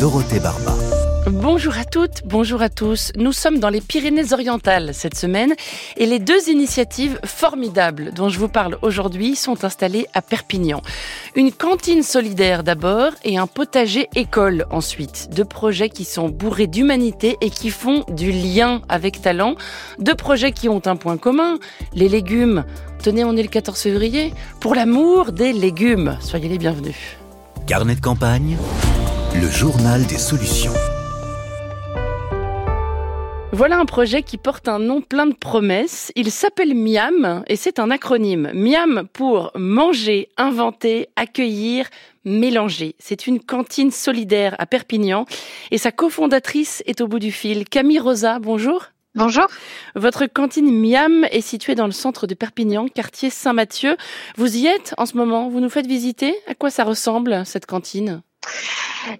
[0.00, 0.74] Dorothée Barba.
[1.26, 3.12] Bonjour à toutes, bonjour à tous.
[3.16, 5.54] Nous sommes dans les Pyrénées-Orientales cette semaine
[5.96, 10.82] et les deux initiatives formidables dont je vous parle aujourd'hui sont installées à Perpignan.
[11.34, 15.30] Une cantine solidaire d'abord et un potager école ensuite.
[15.34, 19.54] Deux projets qui sont bourrés d'humanité et qui font du lien avec talent.
[19.98, 21.58] Deux projets qui ont un point commun,
[21.94, 22.64] les légumes.
[23.02, 24.34] Tenez, on est le 14 février.
[24.60, 26.18] Pour l'amour des légumes.
[26.20, 26.96] Soyez les bienvenus.
[27.66, 28.56] Carnet de campagne,
[29.40, 30.72] le journal des solutions.
[33.52, 36.10] Voilà un projet qui porte un nom plein de promesses.
[36.16, 38.50] Il s'appelle MIAM et c'est un acronyme.
[38.54, 41.88] MIAM pour manger, inventer, accueillir,
[42.24, 42.94] mélanger.
[42.98, 45.26] C'est une cantine solidaire à Perpignan
[45.70, 47.68] et sa cofondatrice est au bout du fil.
[47.68, 48.86] Camille Rosa, bonjour.
[49.14, 49.46] Bonjour.
[49.94, 53.96] Votre cantine Miam est située dans le centre de Perpignan, quartier Saint-Mathieu.
[54.36, 56.34] Vous y êtes en ce moment, vous nous faites visiter.
[56.46, 58.22] À quoi ça ressemble cette cantine?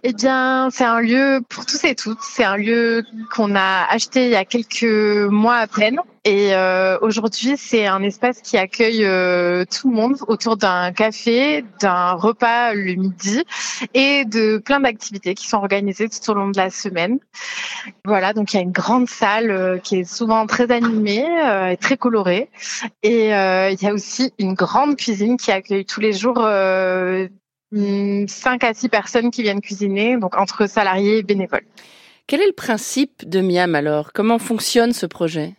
[0.03, 2.19] Eh bien, c'est un lieu pour tous et toutes.
[2.21, 4.83] C'est un lieu qu'on a acheté il y a quelques
[5.31, 6.01] mois à peine.
[6.25, 11.65] Et euh, aujourd'hui, c'est un espace qui accueille euh, tout le monde autour d'un café,
[11.81, 13.45] d'un repas le midi
[13.95, 17.21] et de plein d'activités qui sont organisées tout au long de la semaine.
[18.05, 21.25] Voilà, donc il y a une grande salle euh, qui est souvent très animée
[21.71, 22.51] et très colorée.
[23.05, 26.45] Et il y a aussi une grande cuisine qui accueille tous les jours
[27.72, 31.64] 5 à 6 personnes qui viennent cuisiner, donc entre salariés et bénévoles.
[32.27, 34.12] Quel est le principe de Miam alors?
[34.12, 35.55] Comment fonctionne ce projet?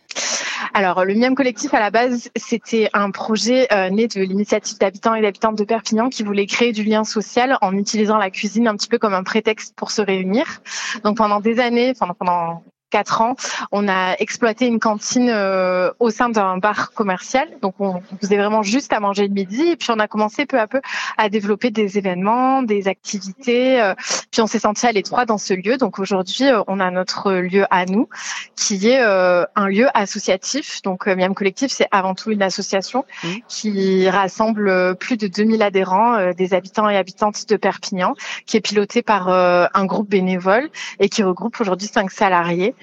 [0.74, 5.14] Alors, le Miam Collectif, à la base, c'était un projet euh, né de l'initiative d'habitants
[5.14, 8.76] et d'habitantes de Perpignan qui voulait créer du lien social en utilisant la cuisine un
[8.76, 10.60] petit peu comme un prétexte pour se réunir.
[11.04, 13.34] Donc, pendant des années, pendant, pendant quatre ans,
[13.72, 17.48] on a exploité une cantine euh, au sein d'un bar commercial.
[17.62, 19.62] Donc, on faisait vraiment juste à manger le midi.
[19.62, 20.80] Et puis, on a commencé peu à peu
[21.16, 23.80] à développer des événements, des activités.
[23.80, 23.94] Euh,
[24.30, 25.76] puis, on s'est senti à l'étroit dans ce lieu.
[25.76, 28.08] Donc, aujourd'hui, euh, on a notre lieu à nous,
[28.56, 30.82] qui est un lieu associatif.
[30.82, 33.28] Donc, Miam Collectif, c'est avant tout une association mmh.
[33.48, 38.14] qui rassemble plus de 2000 adhérents, des habitants et habitantes de Perpignan,
[38.46, 42.74] qui est piloté par un groupe bénévole et qui regroupe aujourd'hui cinq salariés.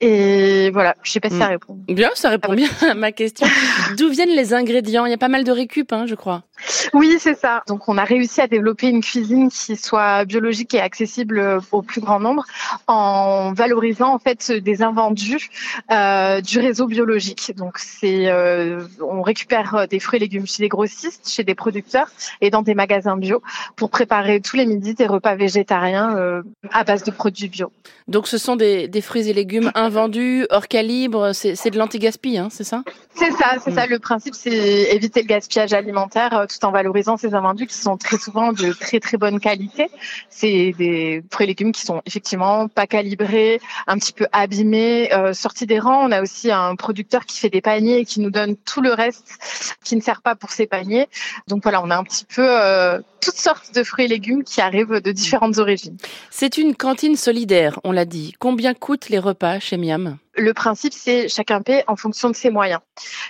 [0.00, 1.50] Et voilà, je sais pas si ça mm.
[1.50, 1.78] répond.
[1.88, 3.46] Bien, ça répond bien à ma question.
[3.98, 5.06] D'où viennent les ingrédients?
[5.06, 6.44] Il y a pas mal de récup, hein, je crois.
[6.92, 7.62] Oui, c'est ça.
[7.66, 12.00] Donc, on a réussi à développer une cuisine qui soit biologique et accessible au plus
[12.00, 12.44] grand nombre
[12.86, 15.50] en valorisant en fait des invendus
[15.90, 17.52] euh, du réseau biologique.
[17.56, 22.08] Donc, c'est euh, on récupère des fruits et légumes chez des grossistes, chez des producteurs
[22.40, 23.42] et dans des magasins bio
[23.76, 27.72] pour préparer tous les midis des repas végétariens euh, à base de produits bio.
[28.08, 31.32] Donc, ce sont des, des fruits et légumes invendus, hors calibre.
[31.32, 32.82] C'est de l'anti-gaspi, hein, c'est ça?
[33.14, 33.86] C'est ça, c'est ça.
[33.86, 37.96] Le principe, c'est éviter le gaspillage alimentaire euh, tout en valorisant ces invendus qui sont
[37.96, 39.90] très souvent de très très bonne qualité.
[40.28, 45.32] C'est des fruits et légumes qui sont effectivement pas calibrés, un petit peu abîmés, euh,
[45.32, 46.08] sortis des rangs.
[46.08, 48.92] On a aussi un producteur qui fait des paniers et qui nous donne tout le
[48.92, 49.38] reste
[49.84, 51.08] qui ne sert pas pour ces paniers.
[51.48, 54.60] Donc voilà, on a un petit peu euh, toutes sortes de fruits et légumes qui
[54.60, 55.96] arrivent de différentes origines.
[56.30, 58.34] C'est une cantine solidaire, on l'a dit.
[58.38, 60.18] Combien coûtent les repas chez Miam?
[60.34, 62.80] Le principe, c'est chacun paie en fonction de ses moyens.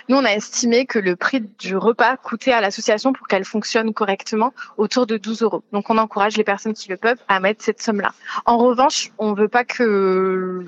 [0.07, 3.93] Nous, on a estimé que le prix du repas coûtait à l'association pour qu'elle fonctionne
[3.93, 5.63] correctement autour de 12 euros.
[5.73, 8.13] Donc, on encourage les personnes qui le peuvent à mettre cette somme-là.
[8.45, 10.63] En revanche, on veut pas que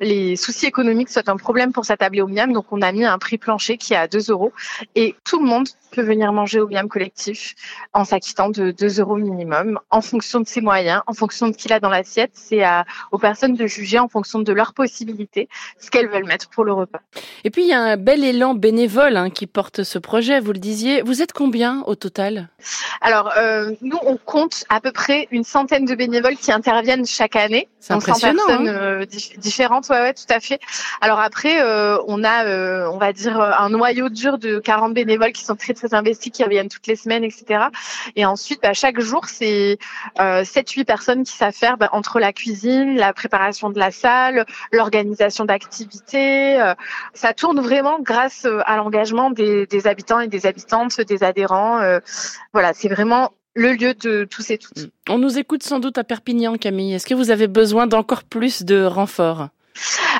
[0.00, 2.52] les soucis économiques soient un problème pour s'attabler au Miam.
[2.52, 4.52] Donc, on a mis un prix plancher qui est à 2 euros
[4.96, 7.54] et tout le monde peut venir manger au Miam collectif
[7.92, 11.58] en s'acquittant de 2 euros minimum en fonction de ses moyens, en fonction de ce
[11.58, 12.32] qu'il a dans l'assiette.
[12.34, 12.64] C'est
[13.12, 15.11] aux personnes de juger en fonction de leurs possibilités
[15.78, 17.00] ce qu'elles veulent mettre pour le repas.
[17.44, 20.52] Et puis il y a un bel élan bénévole hein, qui porte ce projet, vous
[20.52, 21.02] le disiez.
[21.02, 22.48] Vous êtes combien au total?
[23.00, 27.36] Alors euh, nous on compte à peu près une centaine de bénévoles qui interviennent chaque
[27.36, 27.68] année.
[27.80, 28.42] C'est impressionnant.
[28.46, 28.72] personnes hein.
[28.72, 29.06] euh,
[29.38, 30.60] différentes, ouais, ouais, tout à fait.
[31.00, 35.32] Alors après euh, on a, euh, on va dire un noyau dur de 40 bénévoles
[35.32, 37.64] qui sont très très investis, qui reviennent toutes les semaines, etc.
[38.16, 39.78] Et ensuite, bah, chaque jour, c'est
[40.20, 44.46] euh, 7-8 personnes qui savent faire bah, entre la cuisine, la préparation de la salle,
[44.72, 45.01] l'organisation
[45.44, 46.60] d'activités.
[46.60, 46.74] Euh,
[47.14, 51.80] ça tourne vraiment grâce euh, à l'engagement des, habitants et des habitantes, des adhérents.
[51.80, 52.00] Euh,
[52.52, 54.90] voilà, c'est vraiment le lieu de tous et toutes.
[55.08, 56.94] On nous écoute sans doute à Perpignan, Camille.
[56.94, 59.48] Est-ce que vous avez besoin d'encore plus de renforts?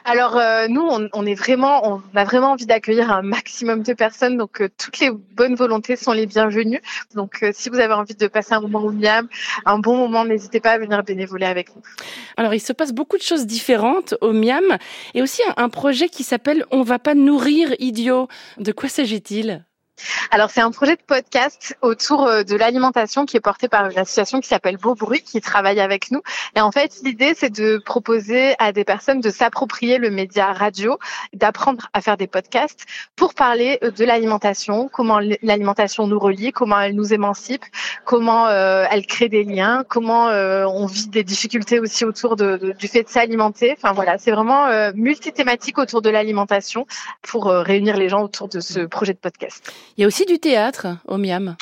[0.04, 0.82] Alors euh, nous,
[1.12, 4.98] on, est vraiment, on a vraiment envie d'accueillir un maximum de personnes, donc euh, toutes
[4.98, 6.80] les bonnes volontés sont les bienvenues.
[7.14, 9.28] Donc euh, si vous avez envie de passer un moment au Miam,
[9.64, 11.82] un bon moment, n'hésitez pas à venir bénévoler avec nous.
[12.36, 14.78] Alors il se passe beaucoup de choses différentes au Miam
[15.14, 18.28] et aussi un, un projet qui s'appelle On va pas nourrir idiot.
[18.58, 19.64] De quoi s'agit-il?
[20.30, 23.98] Alors c'est un projet de podcast autour euh, de l'alimentation qui est porté par une
[23.98, 26.22] association qui s'appelle Beau Bruit qui travaille avec nous.
[26.56, 30.98] Et en fait l'idée c'est de proposer à des personnes de s'approprier le média radio,
[31.32, 36.80] d'apprendre à faire des podcasts pour parler euh, de l'alimentation, comment l'alimentation nous relie, comment
[36.80, 37.64] elle nous émancipe,
[38.04, 43.02] comment euh, elle crée des liens, comment on vit des difficultés aussi autour du fait
[43.02, 43.74] de s'alimenter.
[43.76, 46.86] Enfin voilà, c'est vraiment multithématique autour de l'alimentation
[47.22, 49.72] pour réunir les gens autour de ce projet de podcast.
[49.96, 51.56] Il y a aussi du théâtre au Miam.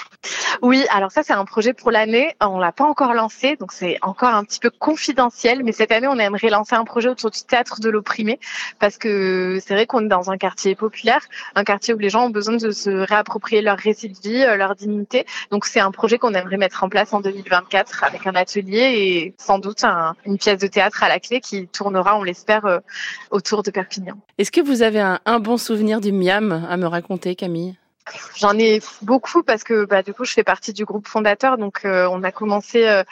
[0.63, 2.35] Oui, alors ça c'est un projet pour l'année.
[2.41, 5.65] On l'a pas encore lancé, donc c'est encore un petit peu confidentiel.
[5.65, 8.39] Mais cette année, on aimerait lancer un projet autour du théâtre de l'opprimé,
[8.79, 11.21] parce que c'est vrai qu'on est dans un quartier populaire,
[11.55, 14.57] un quartier où les gens ont besoin de se réapproprier leur récit de vie, euh,
[14.57, 15.25] leur dignité.
[15.51, 19.35] Donc c'est un projet qu'on aimerait mettre en place en 2024 avec un atelier et
[19.39, 19.85] sans doute
[20.27, 22.79] une pièce de théâtre à la clé qui tournera, on l'espère, euh,
[23.31, 24.17] autour de Perpignan.
[24.37, 27.80] Est-ce que vous avez un, un bon souvenir du Miam à me raconter, Camille?
[28.37, 31.85] J'en ai beaucoup parce que bah, du coup je fais partie du groupe fondateur donc
[31.85, 33.03] euh, on a commencé euh,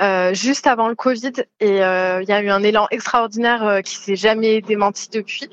[0.00, 4.16] euh, juste avant le Covid et il y a eu un élan extraordinaire qui s'est
[4.16, 5.48] jamais démenti depuis.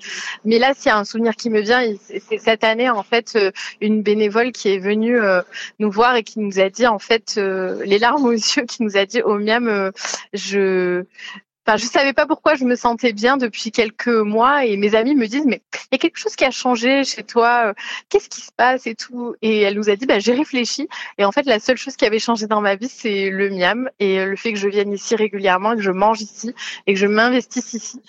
[0.45, 3.37] Mais là s'il y a un souvenir qui me vient c'est cette année en fait
[3.79, 5.19] une bénévole qui est venue
[5.79, 8.97] nous voir et qui nous a dit en fait les larmes aux yeux qui nous
[8.97, 9.91] a dit au miam
[10.33, 11.05] je
[11.71, 15.15] Enfin, je savais pas pourquoi je me sentais bien depuis quelques mois et mes amis
[15.15, 17.73] me disent mais il y a quelque chose qui a changé chez toi, euh,
[18.09, 19.35] qu'est-ce qui se passe et tout.
[19.41, 22.05] Et elle nous a dit bah j'ai réfléchi et en fait la seule chose qui
[22.05, 25.15] avait changé dans ma vie c'est le miam et le fait que je vienne ici
[25.15, 26.53] régulièrement, que je mange ici
[26.87, 28.01] et que je m'investisse ici.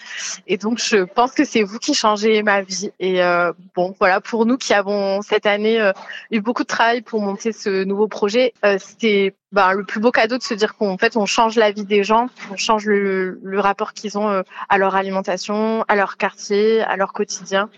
[0.48, 2.90] Et donc je pense que c'est vous qui changez ma vie.
[2.98, 5.92] Et euh, bon voilà pour nous qui avons cette année euh,
[6.32, 10.38] eu beaucoup de travail pour monter ce nouveau projet, c'était bah, le plus beau cadeau
[10.38, 13.60] de se dire qu'en fait on change la vie des gens, on change le, le
[13.60, 17.68] rapport qu'ils ont euh, à leur alimentation, à leur quartier, à leur quotidien.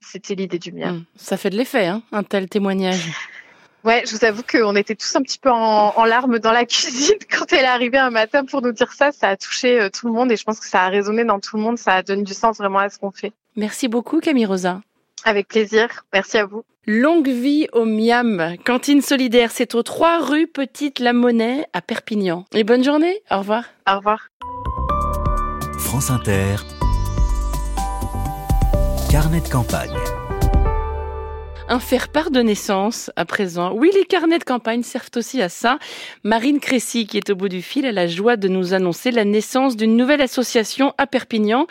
[0.00, 0.92] C'était l'idée du mien.
[0.92, 1.04] Mmh.
[1.16, 3.10] Ça fait de l'effet, hein, un tel témoignage.
[3.84, 6.66] Ouais, je vous avoue qu'on était tous un petit peu en, en, larmes dans la
[6.66, 9.10] cuisine quand elle est arrivée un matin pour nous dire ça.
[9.10, 11.40] Ça a touché euh, tout le monde et je pense que ça a résonné dans
[11.40, 11.78] tout le monde.
[11.78, 13.32] Ça a donné du sens vraiment à ce qu'on fait.
[13.56, 14.80] Merci beaucoup Camille Rosa.
[15.24, 15.88] Avec plaisir.
[16.12, 16.64] Merci à vous.
[16.86, 18.56] Longue vie au Miam.
[18.64, 22.44] Cantine solidaire, c'est aux 3 rue Petite La Monnaie à Perpignan.
[22.52, 23.22] Et bonne journée.
[23.30, 23.64] Au revoir.
[23.88, 24.28] Au revoir.
[25.78, 26.56] France Inter.
[29.10, 29.94] Carnet de campagne.
[31.68, 33.72] Un faire-part de naissance à présent.
[33.74, 35.78] Oui, les carnets de campagne servent aussi à ça.
[36.24, 39.24] Marine Crécy, qui est au bout du fil, a la joie de nous annoncer la
[39.24, 41.66] naissance d'une nouvelle association à Perpignan,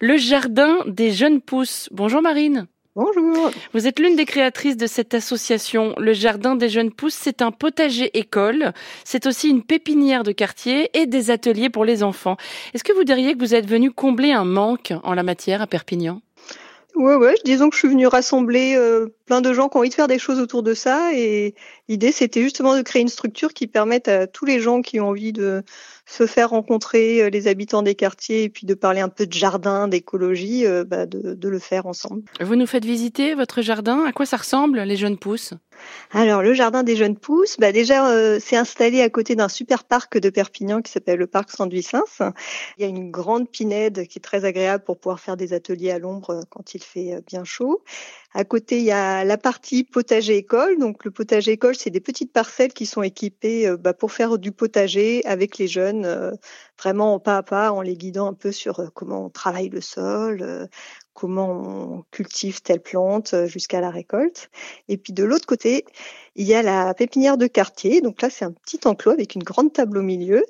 [0.00, 1.88] le Jardin des Jeunes Pousses.
[1.92, 2.66] Bonjour Marine.
[2.96, 3.50] Bonjour.
[3.74, 5.94] Vous êtes l'une des créatrices de cette association.
[5.98, 8.72] Le Jardin des Jeunes Pousses, c'est un potager école.
[9.04, 12.38] C'est aussi une pépinière de quartier et des ateliers pour les enfants.
[12.72, 15.66] Est-ce que vous diriez que vous êtes venu combler un manque en la matière à
[15.66, 16.22] Perpignan?
[16.94, 19.90] Ouais, ouais, disons que je suis venue rassembler euh, plein de gens qui ont envie
[19.90, 21.12] de faire des choses autour de ça.
[21.12, 21.54] Et
[21.88, 25.08] l'idée, c'était justement de créer une structure qui permette à tous les gens qui ont
[25.08, 25.62] envie de
[26.06, 29.32] se faire rencontrer euh, les habitants des quartiers et puis de parler un peu de
[29.32, 32.22] jardin, d'écologie, euh, bah, de, de, le faire ensemble.
[32.40, 34.04] Vous nous faites visiter votre jardin.
[34.04, 35.52] À quoi ça ressemble, les jeunes pousses?
[36.12, 39.84] Alors le jardin des jeunes pousses, bah déjà euh, c'est installé à côté d'un super
[39.84, 42.22] parc de Perpignan qui s'appelle le parc Saint-Vicence.
[42.78, 45.90] Il y a une grande pinède qui est très agréable pour pouvoir faire des ateliers
[45.90, 47.82] à l'ombre quand il fait bien chaud.
[48.36, 50.78] À côté, il y a la partie potager école.
[50.78, 54.36] Donc le potager école, c'est des petites parcelles qui sont équipées euh, bah, pour faire
[54.36, 56.32] du potager avec les jeunes, euh,
[56.78, 59.80] vraiment pas à pas, en les guidant un peu sur euh, comment on travaille le
[59.80, 60.68] sol,
[61.14, 64.50] comment on cultive telle plante jusqu'à la récolte.
[64.88, 65.86] Et puis de l'autre côté,
[66.34, 68.02] il y a la pépinière de quartier.
[68.02, 70.44] Donc là, c'est un petit enclos avec une grande table au milieu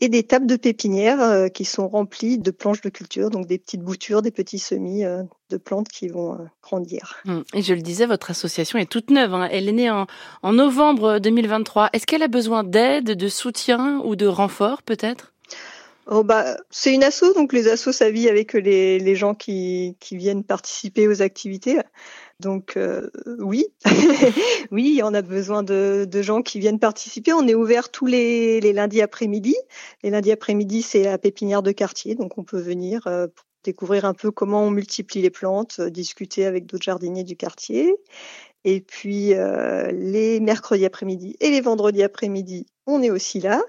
[0.00, 3.58] et des tables de pépinière euh, qui sont remplies de planches de culture, donc des
[3.58, 7.16] petites boutures, des petits semis euh, de plantes qui vont euh, grandir.
[7.26, 9.34] Hum, et je le disais, votre association est toute neuve.
[9.34, 9.48] Hein.
[9.50, 10.06] Elle est née en,
[10.42, 11.90] en novembre 2023.
[11.92, 15.32] Est-ce qu'elle a besoin d'aide, de soutien ou de renfort peut-être?
[16.10, 20.42] Oh bah, c'est une asso, donc les assos, ça avec les, les gens qui, viennent
[20.42, 21.80] participer aux activités.
[22.40, 23.66] Donc euh, oui,
[24.70, 27.34] oui, on a besoin de, gens qui viennent participer.
[27.34, 29.54] On est ouvert tous les, lundis après-midi.
[30.02, 33.26] Les lundis après-midi, c'est la pépinière de quartier, donc on peut venir euh,
[33.64, 37.94] découvrir un peu comment on multiplie les plantes, euh, discuter avec d'autres jardiniers du quartier.
[38.64, 43.62] Et puis euh, les mercredis après-midi et les vendredis après-midi, on est aussi là.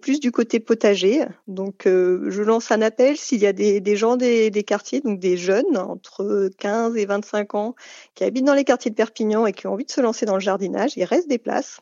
[0.00, 1.24] Plus du côté potager.
[1.48, 5.18] Donc euh, je lance un appel s'il y a des, gens des, des, quartiers, donc
[5.18, 7.74] des jeunes entre 15 et 25 ans
[8.14, 10.34] qui habitent dans les quartiers de Perpignan et qui ont envie de se lancer dans
[10.34, 11.80] le jardinage, il reste des places.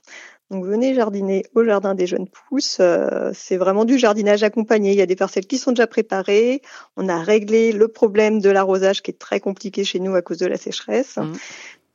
[0.51, 2.79] Donc venez jardiner au jardin des jeunes pousses.
[2.81, 4.93] Euh, c'est vraiment du jardinage accompagné.
[4.93, 6.63] Il y a des parcelles qui sont déjà préparées.
[6.97, 10.39] On a réglé le problème de l'arrosage qui est très compliqué chez nous à cause
[10.39, 11.17] de la sécheresse.
[11.17, 11.33] Mmh.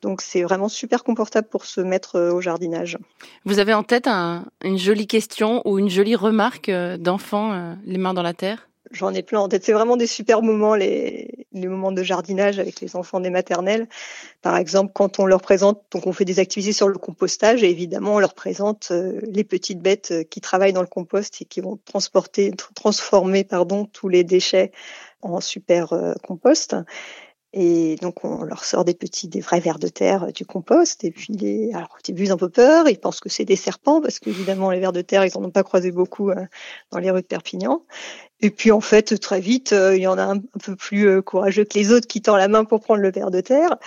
[0.01, 2.97] Donc c'est vraiment super confortable pour se mettre euh, au jardinage.
[3.45, 7.97] Vous avez en tête un, une jolie question ou une jolie remarque euh, d'enfant, les
[7.97, 8.67] mains dans la terre?
[8.91, 9.63] J'en ai plein en tête.
[9.63, 13.87] C'est vraiment des super moments, les, les moments de jardinage avec les enfants des maternelles.
[14.41, 17.69] Par exemple, quand on leur présente, donc on fait des activités sur le compostage et
[17.69, 21.45] évidemment on leur présente euh, les petites bêtes euh, qui travaillent dans le compost et
[21.45, 24.73] qui vont transporter, transformer, pardon, tous les déchets
[25.21, 26.75] en super euh, compost.
[27.53, 31.03] Et donc, on leur sort des petits, des vrais vers de terre du compost.
[31.03, 32.87] Et puis, alors, au début, ils ont un peu peur.
[32.87, 35.51] Ils pensent que c'est des serpents parce qu'évidemment, les vers de terre, ils n'en ont
[35.51, 36.31] pas croisé beaucoup
[36.91, 37.83] dans les rues de Perpignan.
[38.41, 41.21] Et puis en fait, très vite, euh, il y en a un, peu plus euh,
[41.21, 43.77] courageux que les autres qui tend la main pour prendre le verre de terre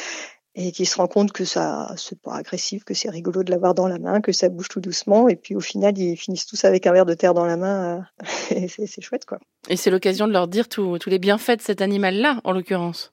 [0.55, 3.75] et qui se rend compte que ça c'est pas agressif, que c'est rigolo de l'avoir
[3.75, 6.65] dans la main, que ça bouge tout doucement et puis au final ils finissent tous
[6.65, 9.41] avec un verre de terre dans la main euh, et c'est chouette quoi.
[9.69, 13.13] Et c'est l'occasion de leur dire tous les bienfaits de cet animal là en l'occurrence.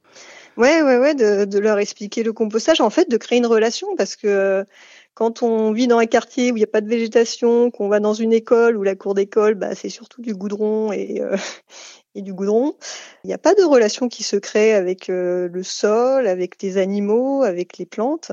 [0.57, 4.15] Ouais ouais ouais de, leur expliquer le compostage en fait de créer une relation parce
[4.15, 4.65] que
[5.13, 7.99] quand on vit dans un quartier où il n'y a pas de végétation, qu'on va
[7.99, 11.35] dans une école où la cour d'école, bah, c'est surtout du goudron et, euh,
[12.15, 12.75] et du goudron,
[13.23, 16.77] il n'y a pas de relation qui se crée avec euh, le sol, avec les
[16.77, 18.31] animaux, avec les plantes.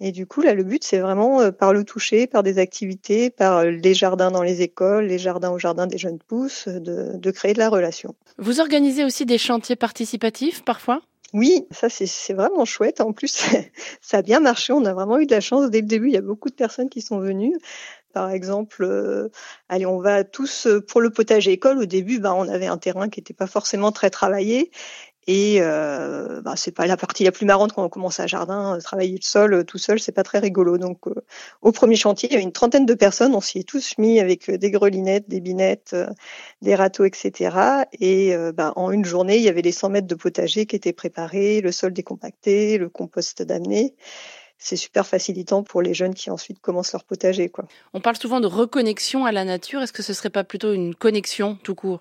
[0.00, 3.30] Et du coup, là, le but, c'est vraiment euh, par le toucher, par des activités,
[3.30, 7.30] par les jardins dans les écoles, les jardins au jardin des jeunes pousses, de, de
[7.30, 8.14] créer de la relation.
[8.38, 11.02] Vous organisez aussi des chantiers participatifs parfois?
[11.32, 13.00] Oui, ça c'est vraiment chouette.
[13.00, 13.44] En plus,
[14.00, 14.72] ça a bien marché.
[14.72, 16.08] On a vraiment eu de la chance dès le début.
[16.08, 17.56] Il y a beaucoup de personnes qui sont venues.
[18.12, 19.28] Par exemple, euh,
[19.68, 21.78] allez, on va tous euh, pour le potager école.
[21.78, 24.70] Au début, bah, on avait un terrain qui n'était pas forcément très travaillé
[25.26, 28.76] et euh, bah, c'est pas la partie la plus marrante quand on commence à jardin,
[28.76, 30.78] euh, travailler le sol euh, tout seul, c'est pas très rigolo.
[30.78, 31.04] Donc
[31.62, 34.20] au premier chantier, il y avait une trentaine de personnes, on s'y est tous mis
[34.20, 35.96] avec des grelinettes, des binettes,
[36.62, 37.84] des râteaux, etc.
[38.00, 40.92] Et bah, en une journée, il y avait les 100 mètres de potager qui étaient
[40.92, 43.94] préparés, le sol décompacté, le compost d'amener
[44.58, 47.50] c'est super facilitant pour les jeunes qui ensuite commencent leur potager.
[47.50, 47.66] Quoi.
[47.92, 49.82] On parle souvent de reconnexion à la nature.
[49.82, 52.00] Est-ce que ce serait pas plutôt une connexion tout court?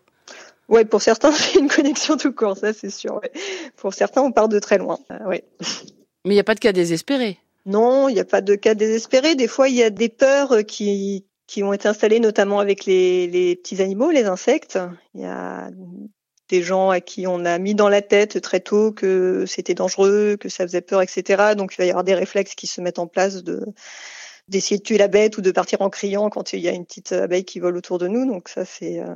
[0.68, 3.16] Ouais, pour certains, c'est une connexion tout court, ça c'est sûr.
[3.16, 3.32] Ouais.
[3.76, 5.00] Pour certains, on part de très loin.
[5.12, 5.44] Euh, ouais.
[6.26, 7.38] Mais il n'y a pas de cas désespéré.
[7.66, 9.36] Non, il n'y a pas de cas désespéré.
[9.36, 13.28] Des fois, il y a des peurs qui, qui ont été installées, notamment avec les,
[13.28, 14.80] les petits animaux, les insectes.
[15.14, 15.70] Il y a
[16.50, 20.38] des gens à qui on a mis dans la tête très tôt que c'était dangereux,
[20.40, 21.56] que ça faisait peur, etc.
[21.58, 23.66] Donc il va y avoir des réflexes qui se mettent en place de
[24.48, 26.86] d'essayer de tuer la bête ou de partir en criant quand il y a une
[26.86, 28.28] petite abeille qui vole autour de nous.
[28.28, 29.16] Donc ça c'est euh,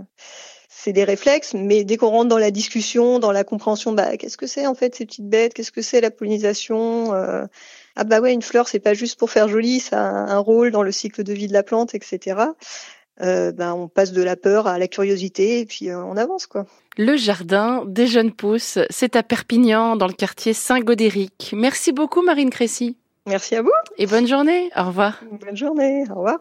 [0.72, 4.38] c'est des réflexes, mais dès qu'on rentre dans la discussion, dans la compréhension, bah qu'est-ce
[4.38, 7.14] que c'est en fait ces petites bêtes, qu'est-ce que c'est la pollinisation?
[7.16, 7.46] Euh,
[7.96, 10.70] Ah bah ouais, une fleur c'est pas juste pour faire joli, ça a un rôle
[10.70, 12.42] dans le cycle de vie de la plante, etc.
[13.22, 16.46] Euh, ben on passe de la peur à la curiosité et puis euh, on avance
[16.46, 16.66] quoi.
[16.98, 21.52] Le jardin des jeunes pousses, c'est à Perpignan dans le quartier Saint-Godéric.
[21.58, 22.96] Merci beaucoup Marine Crécy.
[23.26, 23.72] Merci à vous.
[23.98, 24.70] Et bonne journée.
[24.78, 25.20] Au revoir.
[25.32, 26.04] Bonne journée.
[26.12, 26.38] Au revoir.